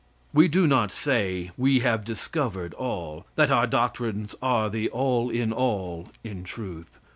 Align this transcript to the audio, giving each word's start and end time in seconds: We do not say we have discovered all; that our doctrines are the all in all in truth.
We 0.33 0.47
do 0.47 0.65
not 0.65 0.91
say 0.91 1.51
we 1.59 1.81
have 1.81 2.03
discovered 2.03 2.73
all; 2.73 3.27
that 3.35 3.51
our 3.51 3.67
doctrines 3.67 4.33
are 4.41 4.67
the 4.67 4.89
all 4.89 5.29
in 5.29 5.53
all 5.53 6.07
in 6.23 6.43
truth. 6.43 6.99